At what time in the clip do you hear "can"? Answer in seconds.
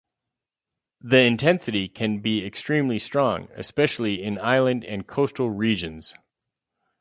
1.87-2.21